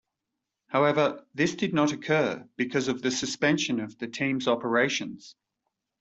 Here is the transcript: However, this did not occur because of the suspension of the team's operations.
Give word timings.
However, 0.69 1.27
this 1.35 1.53
did 1.53 1.75
not 1.75 1.91
occur 1.91 2.49
because 2.57 2.87
of 2.87 3.03
the 3.03 3.11
suspension 3.11 3.79
of 3.79 3.99
the 3.99 4.07
team's 4.07 4.47
operations. 4.47 5.35